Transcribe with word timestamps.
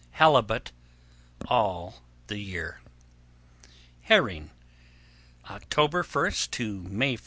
Halibut 0.13 0.71
All 1.47 2.01
the 2.25 2.39
year. 2.39 2.81
Herring 4.01 4.49
October 5.47 6.01
1 6.01 6.31
to 6.49 6.81
May 6.89 7.17
1. 7.17 7.19